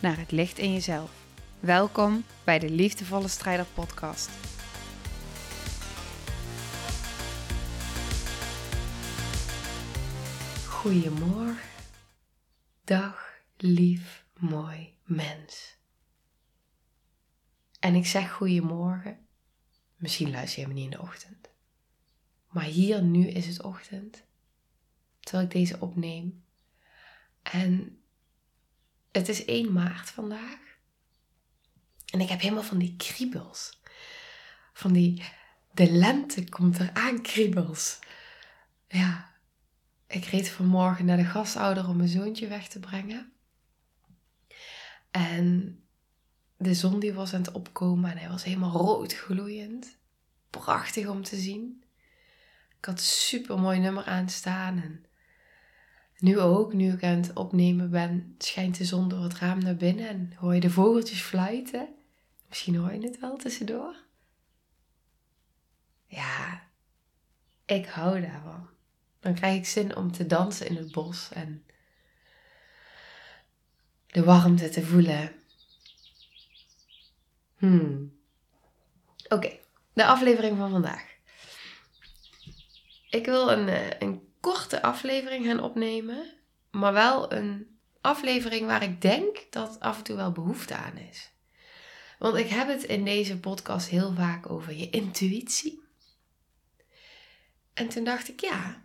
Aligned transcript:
naar 0.00 0.18
het 0.18 0.30
licht 0.30 0.58
in 0.58 0.72
jezelf. 0.72 1.26
Welkom 1.60 2.24
bij 2.44 2.58
de 2.58 2.70
Liefdevolle 2.70 3.28
Strijder 3.28 3.66
Podcast. 3.74 4.30
Goedemorgen, 10.66 11.68
dag, 12.84 13.42
lief, 13.56 14.24
mooi 14.36 14.94
mens. 15.04 15.76
En 17.80 17.94
ik 17.94 18.06
zeg 18.06 18.32
goedemorgen, 18.32 19.26
misschien 19.96 20.30
luister 20.30 20.60
je 20.60 20.68
me 20.68 20.74
niet 20.74 20.84
in 20.84 20.90
de 20.90 21.00
ochtend. 21.00 21.50
Maar 22.48 22.64
hier 22.64 23.02
nu 23.02 23.26
is 23.26 23.46
het 23.46 23.62
ochtend, 23.62 24.24
terwijl 25.20 25.44
ik 25.44 25.52
deze 25.52 25.80
opneem. 25.80 26.44
En 27.42 27.99
het 29.12 29.28
is 29.28 29.44
1 29.44 29.72
maart 29.72 30.10
vandaag. 30.10 30.58
En 32.12 32.20
ik 32.20 32.28
heb 32.28 32.40
helemaal 32.40 32.62
van 32.62 32.78
die 32.78 32.96
kriebels. 32.96 33.80
Van 34.72 34.92
die, 34.92 35.24
de 35.72 35.90
lente 35.90 36.48
komt 36.48 36.78
eraan 36.80 37.22
kriebels. 37.22 37.98
Ja, 38.88 39.34
ik 40.06 40.24
reed 40.24 40.48
vanmorgen 40.48 41.04
naar 41.04 41.16
de 41.16 41.24
gastouder 41.24 41.88
om 41.88 41.96
mijn 41.96 42.08
zoontje 42.08 42.48
weg 42.48 42.68
te 42.68 42.80
brengen. 42.80 43.32
En 45.10 45.78
de 46.56 46.74
zon 46.74 47.00
die 47.00 47.12
was 47.12 47.34
aan 47.34 47.40
het 47.40 47.52
opkomen 47.52 48.10
en 48.10 48.18
hij 48.18 48.28
was 48.28 48.44
helemaal 48.44 48.72
rood 48.72 49.12
gloeiend. 49.14 49.98
Prachtig 50.50 51.06
om 51.06 51.22
te 51.22 51.36
zien. 51.36 51.84
Ik 52.78 52.84
had 52.84 52.98
een 52.98 53.04
super 53.04 53.58
mooi 53.58 53.78
nummer 53.78 54.04
aanstaan 54.04 54.82
en 54.82 55.04
nu 56.20 56.38
ook, 56.38 56.72
nu 56.72 56.92
ik 56.92 57.04
aan 57.04 57.16
het 57.16 57.32
opnemen 57.32 57.90
ben, 57.90 58.34
schijnt 58.38 58.78
de 58.78 58.84
zon 58.84 59.08
door 59.08 59.22
het 59.22 59.34
raam 59.34 59.58
naar 59.58 59.76
binnen 59.76 60.08
en 60.08 60.32
hoor 60.36 60.54
je 60.54 60.60
de 60.60 60.70
vogeltjes 60.70 61.20
fluiten. 61.20 61.88
Misschien 62.48 62.76
hoor 62.76 62.92
je 62.92 63.00
het 63.00 63.20
wel 63.20 63.36
tussendoor. 63.36 63.96
Ja, 66.06 66.62
ik 67.64 67.86
hou 67.86 68.20
daarvan. 68.20 68.68
Dan 69.20 69.34
krijg 69.34 69.56
ik 69.56 69.66
zin 69.66 69.96
om 69.96 70.12
te 70.12 70.26
dansen 70.26 70.66
in 70.66 70.76
het 70.76 70.92
bos 70.92 71.30
en 71.32 71.64
de 74.06 74.24
warmte 74.24 74.68
te 74.68 74.82
voelen. 74.82 75.32
Hmm. 77.56 78.18
Oké, 79.28 79.58
de 79.92 80.06
aflevering 80.06 80.56
van 80.56 80.70
vandaag. 80.70 81.08
Ik 83.10 83.24
wil 83.24 83.50
een, 83.50 83.68
eh, 83.68 83.90
een 83.98 84.29
korte 84.40 84.82
aflevering 84.82 85.46
gaan 85.46 85.62
opnemen, 85.62 86.34
maar 86.70 86.92
wel 86.92 87.32
een 87.32 87.78
aflevering 88.00 88.66
waar 88.66 88.82
ik 88.82 89.00
denk 89.00 89.46
dat 89.50 89.80
af 89.80 89.98
en 89.98 90.04
toe 90.04 90.16
wel 90.16 90.32
behoefte 90.32 90.74
aan 90.74 90.96
is. 90.96 91.30
Want 92.18 92.36
ik 92.36 92.48
heb 92.48 92.68
het 92.68 92.82
in 92.82 93.04
deze 93.04 93.38
podcast 93.38 93.88
heel 93.88 94.14
vaak 94.14 94.50
over 94.50 94.72
je 94.72 94.90
intuïtie. 94.90 95.82
En 97.72 97.88
toen 97.88 98.04
dacht 98.04 98.28
ik, 98.28 98.40
ja, 98.40 98.84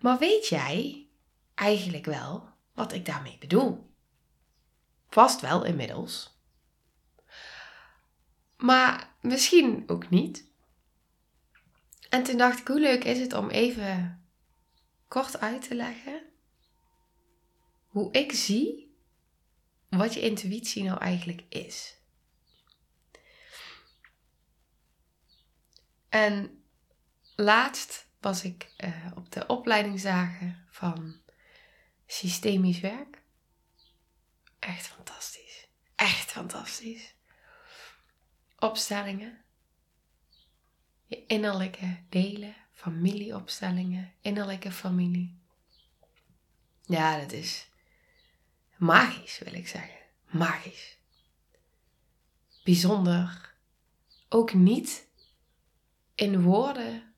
maar 0.00 0.18
weet 0.18 0.48
jij 0.48 1.06
eigenlijk 1.54 2.04
wel 2.04 2.48
wat 2.74 2.92
ik 2.92 3.06
daarmee 3.06 3.36
bedoel? 3.38 3.90
Vast 5.08 5.40
wel 5.40 5.64
inmiddels. 5.64 6.38
Maar 8.56 9.14
misschien 9.20 9.84
ook 9.86 10.10
niet. 10.10 10.49
En 12.10 12.22
toen 12.22 12.36
dacht 12.36 12.58
ik, 12.58 12.66
hoe 12.66 12.80
leuk 12.80 13.04
is 13.04 13.18
het 13.18 13.32
om 13.32 13.50
even 13.50 14.24
kort 15.08 15.40
uit 15.40 15.68
te 15.68 15.74
leggen 15.74 16.22
hoe 17.86 18.12
ik 18.12 18.32
zie 18.32 18.94
wat 19.88 20.14
je 20.14 20.20
intuïtie 20.20 20.82
nou 20.82 21.00
eigenlijk 21.00 21.44
is. 21.48 21.98
En 26.08 26.64
laatst 27.36 28.08
was 28.20 28.44
ik 28.44 28.72
uh, 28.84 29.12
op 29.14 29.32
de 29.32 29.46
opleidingsdagen 29.46 30.66
van 30.70 31.20
systemisch 32.06 32.80
werk. 32.80 33.22
Echt 34.58 34.86
fantastisch. 34.86 35.68
Echt 35.94 36.30
fantastisch. 36.30 37.14
Opstellingen 38.58 39.44
je 41.10 41.26
innerlijke 41.26 41.98
delen, 42.08 42.54
familieopstellingen, 42.72 44.12
innerlijke 44.20 44.72
familie. 44.72 45.38
Ja, 46.84 47.18
dat 47.18 47.32
is 47.32 47.68
magisch, 48.76 49.38
wil 49.38 49.54
ik 49.54 49.68
zeggen. 49.68 49.98
Magisch. 50.24 50.98
Bijzonder. 52.64 53.54
Ook 54.28 54.52
niet 54.52 55.06
in 56.14 56.42
woorden 56.42 57.14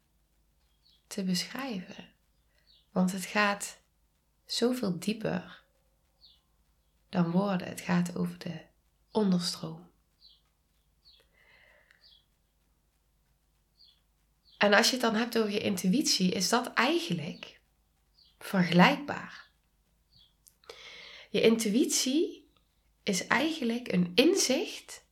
te 1.06 1.24
beschrijven. 1.24 2.08
Want 2.90 3.12
het 3.12 3.24
gaat 3.24 3.78
zoveel 4.44 4.98
dieper 4.98 5.62
dan 7.08 7.30
woorden. 7.30 7.68
Het 7.68 7.80
gaat 7.80 8.16
over 8.16 8.38
de 8.38 8.60
onderstroom. 9.10 9.91
En 14.62 14.72
als 14.74 14.86
je 14.86 14.92
het 14.92 15.00
dan 15.00 15.14
hebt 15.14 15.38
over 15.38 15.50
je 15.50 15.60
intuïtie, 15.60 16.32
is 16.32 16.48
dat 16.48 16.72
eigenlijk 16.72 17.60
vergelijkbaar. 18.38 19.50
Je 21.30 21.40
intuïtie 21.40 22.50
is 23.02 23.26
eigenlijk 23.26 23.92
een 23.92 24.12
inzicht 24.14 25.04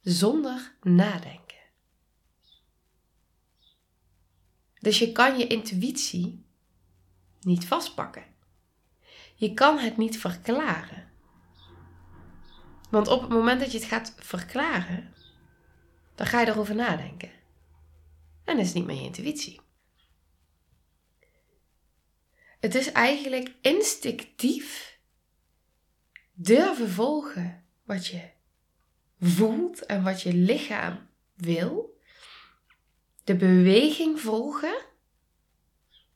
zonder 0.00 0.76
nadenken. 0.82 1.58
Dus 4.80 4.98
je 4.98 5.12
kan 5.12 5.38
je 5.38 5.46
intuïtie 5.46 6.44
niet 7.40 7.66
vastpakken. 7.66 8.24
Je 9.34 9.54
kan 9.54 9.78
het 9.78 9.96
niet 9.96 10.18
verklaren. 10.18 11.10
Want 12.90 13.08
op 13.08 13.20
het 13.20 13.30
moment 13.30 13.60
dat 13.60 13.72
je 13.72 13.78
het 13.78 13.86
gaat 13.86 14.14
verklaren, 14.18 15.14
dan 16.14 16.26
ga 16.26 16.40
je 16.40 16.46
erover 16.46 16.74
nadenken. 16.74 17.37
En 18.48 18.58
is 18.58 18.66
het 18.66 18.86
niet 18.86 18.98
je 18.98 19.04
intuïtie. 19.04 19.60
Het 22.60 22.74
is 22.74 22.92
eigenlijk 22.92 23.54
instinctief 23.60 24.98
durven 26.32 26.90
volgen 26.90 27.64
wat 27.84 28.06
je 28.06 28.30
voelt 29.20 29.86
en 29.86 30.02
wat 30.02 30.22
je 30.22 30.34
lichaam 30.34 31.08
wil. 31.34 32.00
De 33.24 33.36
beweging 33.36 34.20
volgen 34.20 34.84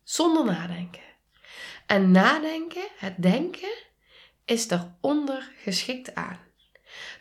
zonder 0.03 0.45
nadenken. 0.45 1.03
En 1.87 2.11
nadenken, 2.11 2.89
het 2.97 3.23
denken, 3.23 3.75
is 4.45 4.69
daaronder 4.69 5.53
geschikt 5.57 6.15
aan. 6.15 6.41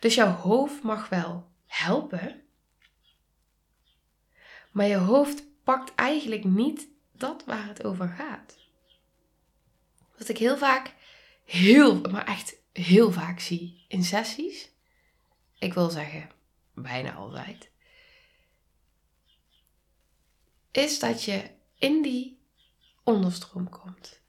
Dus 0.00 0.14
jouw 0.14 0.32
hoofd 0.32 0.82
mag 0.82 1.08
wel 1.08 1.50
helpen, 1.66 2.41
maar 4.72 4.86
je 4.86 4.96
hoofd 4.96 5.44
pakt 5.64 5.94
eigenlijk 5.94 6.44
niet 6.44 6.88
dat 7.12 7.44
waar 7.44 7.66
het 7.66 7.84
over 7.84 8.08
gaat. 8.08 8.56
Wat 10.18 10.28
ik 10.28 10.38
heel 10.38 10.56
vaak, 10.56 10.94
heel, 11.44 12.00
maar 12.00 12.26
echt 12.26 12.56
heel 12.72 13.12
vaak 13.12 13.40
zie 13.40 13.84
in 13.88 14.04
sessies. 14.04 14.70
Ik 15.58 15.74
wil 15.74 15.90
zeggen, 15.90 16.30
bijna 16.74 17.14
altijd. 17.14 17.70
Is 20.70 20.98
dat 20.98 21.24
je 21.24 21.50
in 21.78 22.02
die 22.02 22.40
onderstroom 23.04 23.68
komt. 23.68 24.20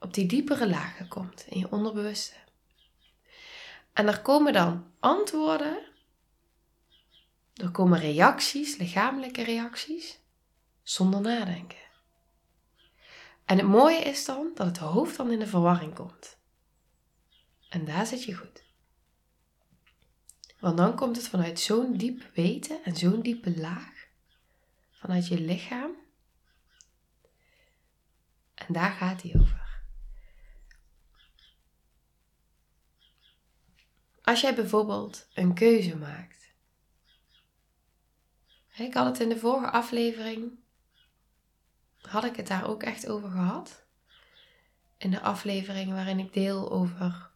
Op 0.00 0.14
die 0.14 0.26
diepere 0.26 0.68
lagen 0.68 1.08
komt, 1.08 1.46
in 1.48 1.58
je 1.58 1.70
onderbewuste. 1.70 2.36
En 3.92 4.06
er 4.06 4.22
komen 4.22 4.52
dan 4.52 4.92
antwoorden 5.00 5.87
er 7.58 7.70
komen 7.70 8.00
reacties, 8.00 8.76
lichamelijke 8.76 9.42
reacties, 9.42 10.20
zonder 10.82 11.20
nadenken. 11.20 11.78
En 13.44 13.58
het 13.58 13.66
mooie 13.66 14.00
is 14.00 14.24
dan 14.24 14.50
dat 14.54 14.66
het 14.66 14.78
hoofd 14.78 15.16
dan 15.16 15.30
in 15.30 15.38
de 15.38 15.46
verwarring 15.46 15.94
komt. 15.94 16.38
En 17.68 17.84
daar 17.84 18.06
zit 18.06 18.24
je 18.24 18.34
goed. 18.34 18.64
Want 20.60 20.76
dan 20.76 20.96
komt 20.96 21.16
het 21.16 21.28
vanuit 21.28 21.60
zo'n 21.60 21.96
diep 21.96 22.22
weten 22.34 22.84
en 22.84 22.96
zo'n 22.96 23.20
diepe 23.20 23.60
laag, 23.60 24.06
vanuit 24.90 25.28
je 25.28 25.40
lichaam. 25.40 25.90
En 28.54 28.72
daar 28.72 28.90
gaat 28.90 29.22
hij 29.22 29.34
over. 29.40 29.82
Als 34.22 34.40
jij 34.40 34.54
bijvoorbeeld 34.54 35.28
een 35.34 35.54
keuze 35.54 35.96
maakt. 35.96 36.37
Ik 38.78 38.94
had 38.94 39.06
het 39.06 39.20
in 39.20 39.28
de 39.28 39.38
vorige 39.38 39.70
aflevering, 39.70 40.58
had 42.00 42.24
ik 42.24 42.36
het 42.36 42.46
daar 42.46 42.68
ook 42.68 42.82
echt 42.82 43.08
over 43.08 43.30
gehad. 43.30 43.84
In 44.96 45.10
de 45.10 45.20
aflevering 45.20 45.92
waarin 45.92 46.18
ik 46.18 46.32
deel 46.32 46.70
over, 46.70 47.30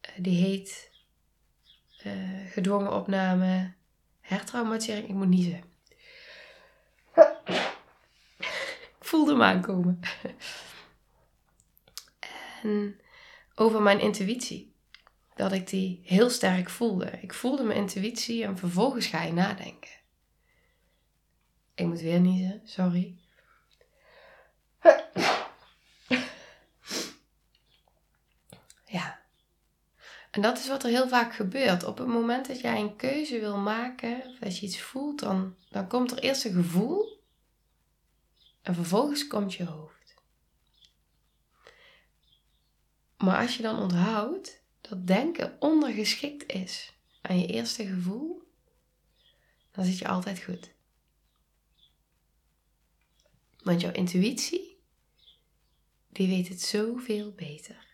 eh, 0.00 0.10
die 0.16 0.44
heet 0.44 0.90
uh, 2.06 2.50
gedwongen 2.50 2.92
opname, 2.92 3.72
hertraumatisering. 4.20 5.08
Ik 5.08 5.14
moet 5.14 5.28
niezen. 5.28 5.62
ik 8.98 9.04
voelde 9.04 9.30
hem 9.30 9.42
aankomen. 9.42 10.00
en 12.62 13.00
over 13.54 13.82
mijn 13.82 14.00
intuïtie. 14.00 14.76
Dat 15.38 15.52
ik 15.52 15.68
die 15.68 16.00
heel 16.04 16.30
sterk 16.30 16.70
voelde. 16.70 17.10
Ik 17.20 17.34
voelde 17.34 17.62
mijn 17.62 17.78
intuïtie 17.78 18.44
en 18.44 18.58
vervolgens 18.58 19.06
ga 19.06 19.22
je 19.22 19.32
nadenken. 19.32 19.90
Ik 21.74 21.86
moet 21.86 22.00
weer 22.00 22.20
niezen, 22.20 22.60
sorry. 22.64 23.18
En 30.38 30.44
dat 30.44 30.58
is 30.58 30.68
wat 30.68 30.82
er 30.82 30.90
heel 30.90 31.08
vaak 31.08 31.34
gebeurt. 31.34 31.84
Op 31.84 31.98
het 31.98 32.06
moment 32.06 32.46
dat 32.46 32.60
jij 32.60 32.80
een 32.80 32.96
keuze 32.96 33.40
wil 33.40 33.56
maken, 33.56 34.22
of 34.26 34.38
dat 34.38 34.58
je 34.58 34.66
iets 34.66 34.80
voelt, 34.80 35.18
dan, 35.20 35.56
dan 35.70 35.88
komt 35.88 36.10
er 36.10 36.18
eerst 36.18 36.44
een 36.44 36.52
gevoel 36.52 37.22
en 38.62 38.74
vervolgens 38.74 39.26
komt 39.26 39.54
je 39.54 39.64
hoofd. 39.64 40.14
Maar 43.16 43.40
als 43.40 43.56
je 43.56 43.62
dan 43.62 43.78
onthoudt 43.78 44.62
dat 44.88 45.06
denken 45.06 45.56
ondergeschikt 45.60 46.52
is 46.52 46.92
aan 47.20 47.40
je 47.40 47.46
eerste 47.46 47.86
gevoel, 47.86 48.42
dan 49.70 49.84
zit 49.84 49.98
je 49.98 50.08
altijd 50.08 50.42
goed. 50.42 50.70
Want 53.62 53.80
jouw 53.80 53.92
intuïtie, 53.92 54.78
die 56.08 56.28
weet 56.28 56.48
het 56.48 56.62
zoveel 56.62 57.32
beter. 57.32 57.86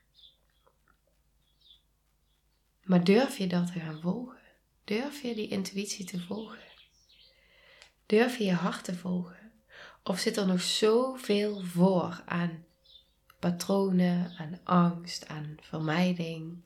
Maar 2.82 3.04
durf 3.04 3.38
je 3.38 3.46
dat 3.46 3.72
te 3.72 3.80
gaan 3.80 4.00
volgen? 4.00 4.42
Durf 4.84 5.22
je 5.22 5.34
die 5.34 5.48
intuïtie 5.48 6.04
te 6.04 6.20
volgen? 6.20 6.72
Durf 8.06 8.38
je 8.38 8.44
je 8.44 8.52
hart 8.52 8.84
te 8.84 8.94
volgen? 8.94 9.52
Of 10.02 10.18
zit 10.18 10.36
er 10.36 10.46
nog 10.46 10.62
zoveel 10.62 11.60
voor 11.60 12.22
aan 12.26 12.64
patronen, 13.50 14.34
aan 14.38 14.60
angst, 14.64 15.28
aan 15.28 15.56
vermijding? 15.60 16.62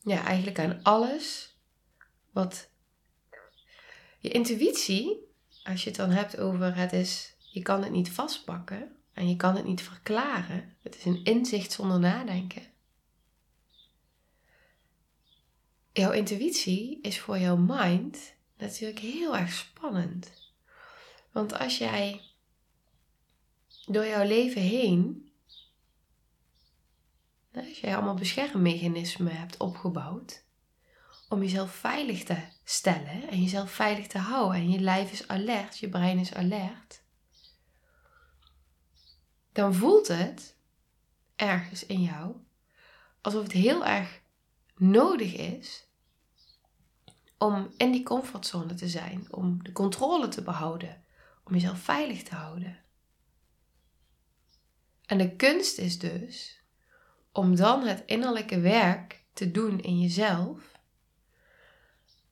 Ja, 0.00 0.24
eigenlijk 0.24 0.58
aan 0.58 0.82
alles 0.82 1.56
wat 2.30 2.70
je 4.18 4.28
intuïtie, 4.28 5.16
als 5.64 5.82
je 5.82 5.88
het 5.88 5.98
dan 5.98 6.10
hebt 6.10 6.38
over 6.38 6.76
het 6.76 6.92
is, 6.92 7.34
je 7.38 7.62
kan 7.62 7.82
het 7.82 7.92
niet 7.92 8.10
vastpakken, 8.10 8.96
en 9.12 9.28
je 9.28 9.36
kan 9.36 9.56
het 9.56 9.64
niet 9.64 9.82
verklaren. 9.82 10.76
Het 10.82 10.96
is 10.96 11.04
een 11.04 11.24
inzicht 11.24 11.72
zonder 11.72 11.98
nadenken. 11.98 12.62
Jouw 15.92 16.10
intuïtie 16.10 16.98
is 17.02 17.20
voor 17.20 17.38
jouw 17.38 17.56
mind 17.56 18.34
natuurlijk 18.56 18.98
heel 18.98 19.36
erg 19.36 19.52
spannend. 19.52 20.32
Want 21.32 21.58
als 21.58 21.78
jij 21.78 22.27
door 23.88 24.06
jouw 24.06 24.24
leven 24.24 24.62
heen, 24.62 25.32
als 27.54 27.80
jij 27.80 27.94
allemaal 27.96 28.14
beschermmechanismen 28.14 29.36
hebt 29.36 29.56
opgebouwd 29.56 30.46
om 31.28 31.42
jezelf 31.42 31.74
veilig 31.74 32.24
te 32.24 32.36
stellen 32.64 33.28
en 33.28 33.42
jezelf 33.42 33.70
veilig 33.70 34.06
te 34.06 34.18
houden 34.18 34.60
en 34.60 34.70
je 34.70 34.80
lijf 34.80 35.12
is 35.12 35.28
alert, 35.28 35.78
je 35.78 35.88
brein 35.88 36.18
is 36.18 36.34
alert, 36.34 37.02
dan 39.52 39.74
voelt 39.74 40.08
het 40.08 40.56
ergens 41.36 41.86
in 41.86 42.02
jou 42.02 42.34
alsof 43.20 43.42
het 43.42 43.52
heel 43.52 43.84
erg 43.84 44.20
nodig 44.76 45.34
is 45.34 45.86
om 47.38 47.68
in 47.76 47.92
die 47.92 48.02
comfortzone 48.02 48.74
te 48.74 48.88
zijn, 48.88 49.26
om 49.30 49.62
de 49.62 49.72
controle 49.72 50.28
te 50.28 50.42
behouden, 50.42 51.04
om 51.44 51.52
jezelf 51.52 51.78
veilig 51.78 52.22
te 52.22 52.34
houden. 52.34 52.78
En 55.08 55.18
de 55.18 55.36
kunst 55.36 55.78
is 55.78 55.98
dus 55.98 56.62
om 57.32 57.56
dan 57.56 57.86
het 57.86 58.02
innerlijke 58.06 58.60
werk 58.60 59.24
te 59.32 59.50
doen 59.50 59.80
in 59.80 60.00
jezelf, 60.00 60.78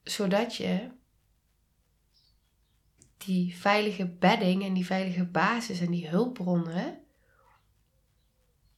zodat 0.03 0.55
je 0.55 0.89
die 3.17 3.57
veilige 3.57 4.07
bedding 4.07 4.63
en 4.63 4.73
die 4.73 4.85
veilige 4.85 5.25
basis 5.25 5.79
en 5.79 5.91
die 5.91 6.07
hulpbronnen 6.07 6.99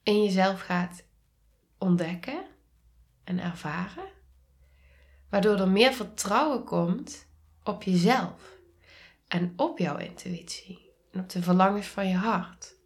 in 0.04 0.24
jezelf 0.24 0.62
gaat 0.62 1.04
ontdekken 1.78 2.46
en 3.24 3.40
ervaren. 3.40 4.12
Waardoor 5.30 5.60
er 5.60 5.69
meer 5.69 5.94
vertrouwen 5.94 6.63
komt 6.63 7.28
op 7.63 7.84
jezelf 7.84 8.60
en 9.28 9.54
op 9.56 9.78
jouw 9.78 9.98
intuïtie 9.98 10.92
en 11.12 11.19
op 11.19 11.30
de 11.30 11.42
verlangens 11.42 11.88
van 11.88 12.07
je 12.07 12.16
hart. 12.16 12.78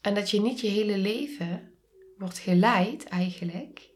En 0.00 0.14
dat 0.14 0.30
je 0.30 0.40
niet 0.40 0.60
je 0.60 0.68
hele 0.68 0.98
leven 0.98 1.72
wordt 2.18 2.38
geleid 2.38 3.04
eigenlijk 3.04 3.90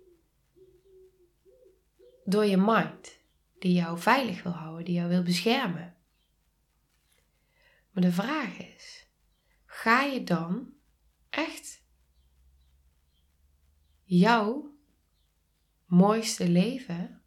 door 2.25 2.45
je 2.45 2.57
mind, 2.57 3.19
die 3.59 3.73
jou 3.73 3.99
veilig 3.99 4.43
wil 4.43 4.53
houden, 4.53 4.85
die 4.85 4.95
jou 4.95 5.09
wil 5.09 5.23
beschermen. 5.23 5.97
Maar 7.91 8.03
de 8.03 8.13
vraag 8.13 8.59
is, 8.59 9.06
ga 9.67 10.03
je 10.03 10.25
dan 10.25 10.73
echt 11.31 11.82
jouw 14.03 14.75
mooiste 15.87 16.49
leven, 16.49 17.23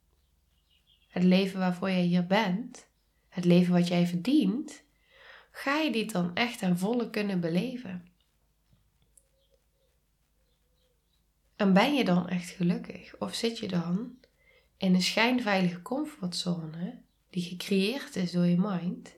het 1.07 1.23
leven 1.23 1.59
waarvoor 1.59 1.89
jij 1.89 2.03
hier 2.03 2.25
bent, 2.25 2.87
het 3.29 3.45
leven 3.45 3.73
wat 3.73 3.87
jij 3.87 4.07
verdient, 4.07 4.83
ga 5.51 5.77
je 5.77 5.91
dit 5.91 6.11
dan 6.11 6.35
echt 6.35 6.61
en 6.61 6.77
volle 6.77 7.09
kunnen 7.09 7.39
beleven? 7.39 8.13
En 11.65 11.73
ben 11.73 11.93
je 11.93 12.03
dan 12.03 12.27
echt 12.27 12.49
gelukkig? 12.49 13.17
Of 13.17 13.33
zit 13.33 13.59
je 13.59 13.67
dan 13.67 14.17
in 14.77 14.93
een 14.93 15.01
schijnveilige 15.01 15.81
comfortzone 15.81 17.01
die 17.29 17.43
gecreëerd 17.43 18.15
is 18.15 18.31
door 18.31 18.45
je 18.45 18.57
mind, 18.59 19.15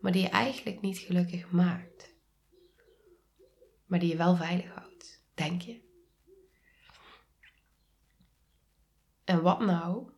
maar 0.00 0.12
die 0.12 0.22
je 0.22 0.28
eigenlijk 0.28 0.80
niet 0.80 0.98
gelukkig 0.98 1.50
maakt? 1.50 2.14
maar 3.86 3.98
die 3.98 4.08
je 4.08 4.16
wel 4.16 4.36
veilig 4.36 4.74
houdt, 4.74 5.24
denk 5.34 5.62
je? 5.62 5.80
En 9.24 9.42
wat 9.42 9.60
nou 9.60 10.10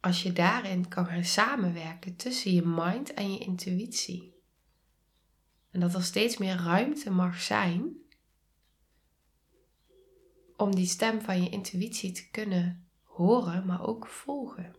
als 0.00 0.22
je 0.22 0.32
daarin 0.32 0.88
kan 0.88 1.06
gaan 1.06 1.24
samenwerken 1.24 2.16
tussen 2.16 2.52
je 2.52 2.62
mind 2.62 3.14
en 3.14 3.32
je 3.32 3.38
intuïtie? 3.38 4.33
En 5.74 5.80
dat 5.80 5.94
er 5.94 6.02
steeds 6.02 6.38
meer 6.38 6.56
ruimte 6.56 7.10
mag 7.10 7.40
zijn 7.40 7.96
om 10.56 10.74
die 10.74 10.86
stem 10.86 11.20
van 11.20 11.42
je 11.42 11.48
intuïtie 11.48 12.12
te 12.12 12.30
kunnen 12.30 12.88
horen, 13.02 13.66
maar 13.66 13.86
ook 13.86 14.06
volgen. 14.06 14.76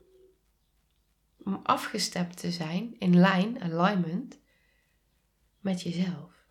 Om 1.38 1.60
afgestemd 1.64 2.38
te 2.38 2.52
zijn 2.52 3.00
in 3.00 3.20
line, 3.20 3.60
alignment, 3.60 4.40
met 5.60 5.82
jezelf. 5.82 6.46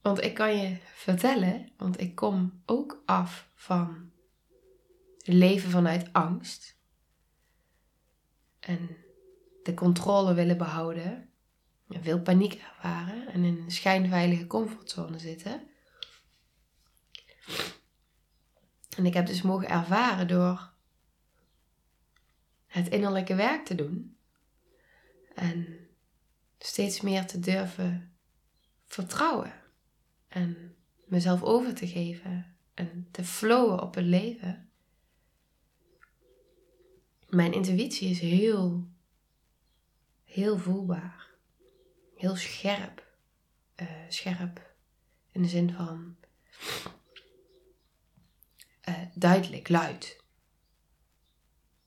Want 0.00 0.22
ik 0.22 0.34
kan 0.34 0.56
je 0.56 0.76
vertellen, 0.94 1.72
want 1.76 2.00
ik 2.00 2.14
kom 2.14 2.62
ook 2.66 3.02
af 3.06 3.48
van 3.54 4.10
leven 5.18 5.70
vanuit 5.70 6.12
angst. 6.12 6.78
En 8.58 9.08
de 9.62 9.74
controle 9.74 10.34
willen 10.34 10.58
behouden. 10.58 11.28
En 11.88 12.02
veel 12.02 12.20
paniek 12.20 12.54
ervaren 12.54 13.28
en 13.32 13.44
in 13.44 13.58
een 13.58 13.70
schijnveilige 13.70 14.46
comfortzone 14.46 15.18
zitten. 15.18 15.68
En 18.96 19.06
ik 19.06 19.14
heb 19.14 19.26
dus 19.26 19.42
mogen 19.42 19.68
ervaren 19.68 20.28
door 20.28 20.72
het 22.66 22.88
innerlijke 22.88 23.34
werk 23.34 23.64
te 23.64 23.74
doen. 23.74 24.16
En 25.34 25.88
steeds 26.58 27.00
meer 27.00 27.26
te 27.26 27.40
durven 27.40 28.12
vertrouwen. 28.86 29.52
En 30.28 30.76
mezelf 31.04 31.42
over 31.42 31.74
te 31.74 31.86
geven. 31.86 32.56
En 32.74 33.08
te 33.10 33.24
flowen 33.24 33.82
op 33.82 33.94
het 33.94 34.04
leven. 34.04 34.70
Mijn 37.28 37.52
intuïtie 37.52 38.10
is 38.10 38.20
heel, 38.20 38.89
heel 40.30 40.58
voelbaar. 40.58 41.28
Heel 42.14 42.36
scherp. 42.36 43.08
Uh, 43.76 43.88
scherp 44.08 44.74
in 45.30 45.42
de 45.42 45.48
zin 45.48 45.72
van 45.72 46.16
uh, 48.88 48.98
duidelijk, 49.14 49.68
luid. 49.68 50.22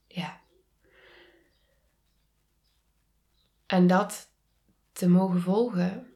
Ja. 0.07 0.41
En 3.65 3.87
dat 3.87 4.29
te 4.91 5.09
mogen 5.09 5.41
volgen, 5.41 6.13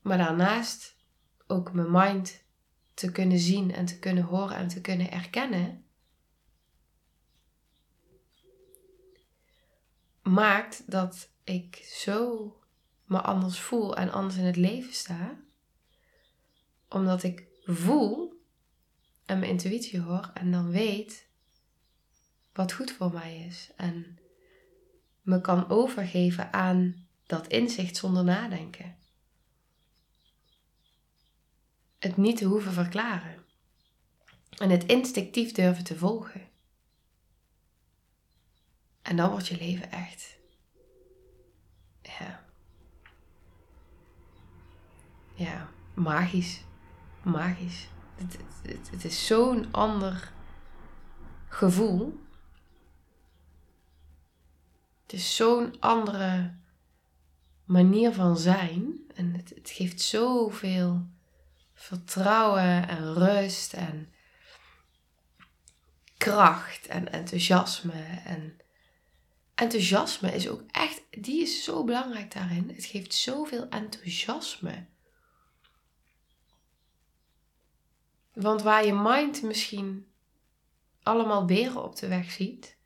maar 0.00 0.18
daarnaast 0.18 0.96
ook 1.46 1.72
mijn 1.72 1.90
mind 1.90 2.44
te 2.94 3.12
kunnen 3.12 3.38
zien 3.38 3.72
en 3.72 3.84
te 3.84 3.98
kunnen 3.98 4.24
horen 4.24 4.56
en 4.56 4.68
te 4.68 4.80
kunnen 4.80 5.10
erkennen, 5.10 5.83
maakt 10.24 10.90
dat 10.90 11.28
ik 11.44 11.76
zo 11.76 12.52
me 13.04 13.20
anders 13.20 13.60
voel 13.60 13.96
en 13.96 14.12
anders 14.12 14.36
in 14.36 14.44
het 14.44 14.56
leven 14.56 14.94
sta, 14.94 15.36
omdat 16.88 17.22
ik 17.22 17.46
voel 17.64 18.42
en 19.26 19.38
mijn 19.38 19.50
intuïtie 19.50 20.00
hoor 20.00 20.30
en 20.34 20.50
dan 20.50 20.70
weet 20.70 21.26
wat 22.52 22.72
goed 22.72 22.92
voor 22.92 23.12
mij 23.12 23.44
is. 23.48 23.70
En 23.76 24.18
me 25.22 25.40
kan 25.40 25.68
overgeven 25.68 26.52
aan 26.52 27.06
dat 27.26 27.46
inzicht 27.46 27.96
zonder 27.96 28.24
nadenken. 28.24 28.96
Het 31.98 32.16
niet 32.16 32.36
te 32.36 32.44
hoeven 32.44 32.72
verklaren. 32.72 33.44
En 34.58 34.70
het 34.70 34.86
instinctief 34.86 35.52
durven 35.52 35.84
te 35.84 35.96
volgen. 35.96 36.48
En 39.04 39.16
dan 39.16 39.30
wordt 39.30 39.46
je 39.46 39.56
leven 39.56 39.90
echt. 39.90 40.38
Ja. 42.02 42.44
Ja, 45.34 45.68
magisch. 45.94 46.64
Magisch. 47.22 47.88
Het, 48.14 48.38
het, 48.62 48.90
het 48.90 49.04
is 49.04 49.26
zo'n 49.26 49.72
ander 49.72 50.32
gevoel. 51.48 52.20
Het 55.02 55.12
is 55.12 55.36
zo'n 55.36 55.80
andere 55.80 56.54
manier 57.64 58.12
van 58.12 58.36
zijn. 58.36 59.00
En 59.14 59.34
het, 59.34 59.52
het 59.54 59.70
geeft 59.70 60.00
zoveel 60.00 61.06
vertrouwen 61.74 62.88
en 62.88 63.14
rust 63.14 63.72
en 63.72 64.12
kracht 66.16 66.86
en 66.86 67.12
enthousiasme. 67.12 68.20
En 68.24 68.58
enthousiasme 69.54 70.34
is 70.34 70.48
ook 70.48 70.62
echt, 70.70 71.02
die 71.10 71.42
is 71.42 71.64
zo 71.64 71.84
belangrijk 71.84 72.32
daarin. 72.32 72.72
Het 72.74 72.84
geeft 72.84 73.14
zoveel 73.14 73.68
enthousiasme. 73.68 74.86
Want 78.32 78.62
waar 78.62 78.86
je 78.86 78.94
mind 78.94 79.42
misschien 79.42 80.06
allemaal 81.02 81.44
beren 81.44 81.84
op 81.84 81.96
de 81.96 82.08
weg 82.08 82.30
ziet, 82.30 82.76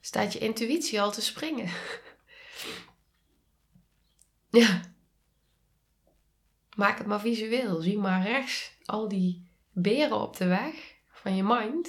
staat 0.00 0.32
je 0.32 0.38
intuïtie 0.38 1.00
al 1.00 1.12
te 1.12 1.22
springen. 1.22 1.70
ja. 4.60 4.80
Maak 6.76 6.98
het 6.98 7.06
maar 7.06 7.20
visueel. 7.20 7.80
Zie 7.80 7.98
maar 7.98 8.22
rechts 8.22 8.72
al 8.84 9.08
die 9.08 9.48
beren 9.72 10.20
op 10.20 10.36
de 10.36 10.46
weg 10.46 10.94
van 11.10 11.36
je 11.36 11.42
mind. 11.42 11.88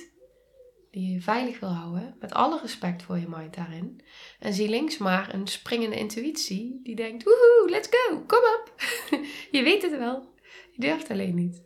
Je 0.99 1.21
veilig 1.21 1.59
wil 1.59 1.73
houden. 1.73 2.15
Met 2.19 2.33
alle 2.33 2.59
respect 2.61 3.03
voor 3.03 3.17
je 3.17 3.27
mind 3.27 3.55
daarin. 3.55 4.01
En 4.39 4.53
zie 4.53 4.69
links 4.69 4.97
maar 4.97 5.33
een 5.33 5.47
springende 5.47 5.95
intuïtie. 5.95 6.79
Die 6.83 6.95
denkt, 6.95 7.23
woehoe, 7.23 7.69
let's 7.69 7.87
go, 7.91 8.21
kom 8.21 8.39
op. 8.39 8.73
je 9.51 9.63
weet 9.63 9.81
het 9.81 9.97
wel. 9.97 10.33
Je 10.71 10.81
durft 10.81 11.09
alleen 11.09 11.35
niet. 11.35 11.63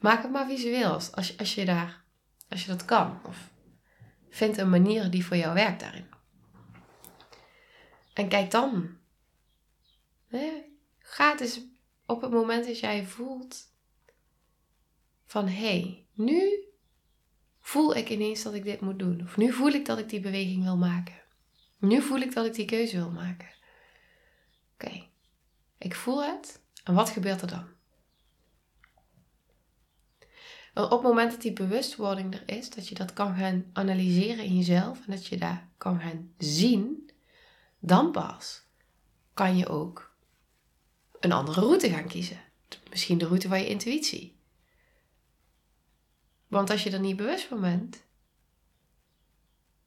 Maak 0.00 0.22
het 0.22 0.30
maar 0.30 0.46
visueel 0.46 0.92
als, 0.92 1.36
als, 1.36 1.54
je, 1.54 1.64
daar, 1.64 2.04
als 2.48 2.64
je 2.64 2.70
dat 2.70 2.84
kan. 2.84 3.20
Of 3.26 3.50
vind 4.30 4.56
een 4.56 4.70
manier 4.70 5.10
die 5.10 5.24
voor 5.24 5.36
jou 5.36 5.54
werkt 5.54 5.80
daarin. 5.80 6.06
En 8.14 8.28
kijk 8.28 8.50
dan. 8.50 8.96
Hè? 10.26 10.64
Ga 10.98 11.30
het 11.30 11.40
eens 11.40 11.60
op 12.06 12.20
het 12.20 12.30
moment 12.30 12.66
dat 12.66 12.78
jij 12.78 13.04
voelt 13.04 13.72
van 15.24 15.48
hé, 15.48 15.80
hey, 15.80 16.06
nu 16.12 16.67
voel 17.68 17.96
ik 17.96 18.08
ineens 18.10 18.42
dat 18.42 18.54
ik 18.54 18.64
dit 18.64 18.80
moet 18.80 18.98
doen. 18.98 19.20
Of 19.22 19.36
nu 19.36 19.52
voel 19.52 19.68
ik 19.68 19.86
dat 19.86 19.98
ik 19.98 20.08
die 20.08 20.20
beweging 20.20 20.62
wil 20.62 20.76
maken. 20.76 21.14
Nu 21.78 22.02
voel 22.02 22.18
ik 22.18 22.34
dat 22.34 22.46
ik 22.46 22.54
die 22.54 22.64
keuze 22.64 22.96
wil 22.96 23.10
maken. 23.10 23.48
Oké, 24.74 25.06
ik 25.78 25.94
voel 25.94 26.24
het. 26.24 26.62
En 26.84 26.94
wat 26.94 27.10
gebeurt 27.10 27.40
er 27.40 27.48
dan? 27.48 27.66
op 30.74 30.90
het 30.90 31.02
moment 31.02 31.30
dat 31.30 31.42
die 31.42 31.52
bewustwording 31.52 32.34
er 32.34 32.42
is, 32.46 32.70
dat 32.70 32.88
je 32.88 32.94
dat 32.94 33.12
kan 33.12 33.36
gaan 33.36 33.64
analyseren 33.72 34.44
in 34.44 34.56
jezelf 34.56 35.06
en 35.06 35.12
dat 35.12 35.26
je 35.26 35.36
daar 35.36 35.68
kan 35.78 36.00
gaan 36.00 36.32
zien, 36.38 37.10
dan 37.78 38.12
pas 38.12 38.62
kan 39.34 39.56
je 39.56 39.68
ook 39.68 40.14
een 41.20 41.32
andere 41.32 41.60
route 41.60 41.90
gaan 41.90 42.08
kiezen. 42.08 42.40
Misschien 42.90 43.18
de 43.18 43.26
route 43.26 43.48
van 43.48 43.60
je 43.60 43.68
intuïtie. 43.68 44.37
Want 46.48 46.70
als 46.70 46.82
je 46.82 46.90
er 46.90 47.00
niet 47.00 47.16
bewust 47.16 47.44
van 47.44 47.60
bent, 47.60 48.04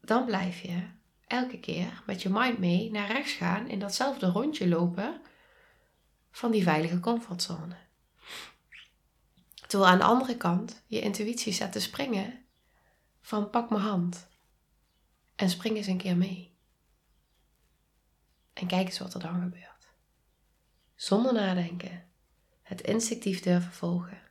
dan 0.02 0.26
blijf 0.26 0.62
je 0.62 0.88
elke 1.28 1.60
keer 1.60 2.04
met 2.06 2.22
je 2.22 2.30
mind 2.30 2.58
mee 2.58 2.92
naar 2.92 3.12
rechts 3.12 3.32
gaan 3.32 3.68
in 3.68 3.80
datzelfde 3.80 4.28
rondje 4.28 4.68
lopen 4.68 5.22
van 6.32 6.52
die 6.52 6.64
veilige 6.64 7.00
comfortzone. 7.00 7.76
Terwijl 9.68 9.92
aan 9.92 9.98
de 9.98 10.04
andere 10.04 10.38
kant 10.38 10.84
je 10.88 11.02
intuïtie 11.02 11.54
staat 11.54 11.72
te 11.72 11.80
springen 11.80 12.46
van 13.22 13.50
pak 13.50 13.70
mijn 13.70 13.82
hand 13.82 14.28
en 15.36 15.50
spring 15.50 15.76
eens 15.78 15.88
een 15.88 15.98
keer 15.98 16.18
mee. 16.18 16.56
En 18.54 18.68
kijk 18.68 18.88
eens 18.88 19.00
wat 19.00 19.14
er 19.14 19.20
dan 19.20 19.42
gebeurt. 19.42 19.88
Zonder 20.96 21.34
nadenken, 21.34 22.08
het 22.62 22.82
instinctief 22.82 23.42
durven 23.42 23.72
volgen. 23.72 24.31